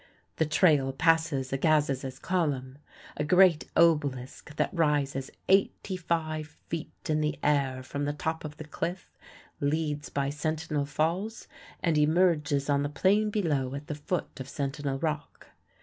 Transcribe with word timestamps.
The 0.37 0.47
trail 0.47 0.93
passes 0.93 1.53
Agassiz's 1.53 2.17
Column, 2.17 2.79
a 3.17 3.23
giant 3.23 3.65
obelisk 3.75 4.55
that 4.55 4.73
rises 4.73 5.29
85 5.47 6.47
feet 6.47 6.91
in 7.07 7.21
the 7.21 7.37
air 7.43 7.83
from 7.83 8.05
the 8.05 8.11
top 8.13 8.43
of 8.43 8.57
the 8.57 8.63
cliff, 8.63 9.15
leads 9.59 10.09
by 10.09 10.31
Sentinel 10.31 10.87
Falls, 10.87 11.47
and 11.83 11.99
emerges 11.99 12.67
on 12.67 12.81
the 12.81 12.89
plain 12.89 13.29
below 13.29 13.75
at 13.75 13.85
the 13.85 13.93
foot 13.93 14.39
of 14.39 14.49
Sentinel 14.49 14.97
Rock. 14.97 15.49